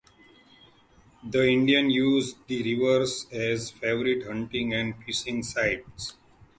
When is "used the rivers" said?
1.93-3.27